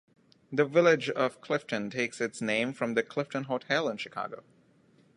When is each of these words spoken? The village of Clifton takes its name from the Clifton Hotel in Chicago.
The 0.51 0.65
village 0.65 1.11
of 1.11 1.41
Clifton 1.41 1.91
takes 1.91 2.19
its 2.21 2.41
name 2.41 2.73
from 2.73 2.95
the 2.95 3.03
Clifton 3.03 3.43
Hotel 3.43 3.87
in 3.87 3.97
Chicago. 3.97 4.41